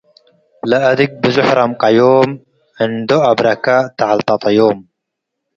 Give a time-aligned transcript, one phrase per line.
[0.61, 2.27] ወለአድግ ብዞሕ ረምቀዮምራ፡
[2.85, 3.65] እንዶ አብረከ
[3.97, 4.79] ተዐልጠጠዮም።